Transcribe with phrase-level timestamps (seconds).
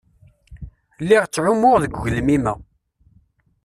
[1.01, 2.53] Lliɣa ttɛummuɣ deg ugelmim-a.